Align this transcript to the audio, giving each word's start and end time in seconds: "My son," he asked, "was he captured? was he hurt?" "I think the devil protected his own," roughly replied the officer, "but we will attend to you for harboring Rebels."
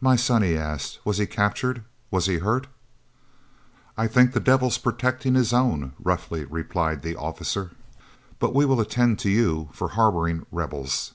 "My 0.00 0.14
son," 0.14 0.42
he 0.44 0.56
asked, 0.56 1.00
"was 1.04 1.18
he 1.18 1.26
captured? 1.26 1.82
was 2.08 2.26
he 2.26 2.38
hurt?" 2.38 2.68
"I 3.96 4.06
think 4.06 4.30
the 4.32 4.38
devil 4.38 4.70
protected 4.70 5.34
his 5.34 5.52
own," 5.52 5.94
roughly 5.98 6.44
replied 6.44 7.02
the 7.02 7.16
officer, 7.16 7.72
"but 8.38 8.54
we 8.54 8.64
will 8.66 8.78
attend 8.80 9.18
to 9.18 9.30
you 9.30 9.70
for 9.72 9.88
harboring 9.88 10.46
Rebels." 10.52 11.14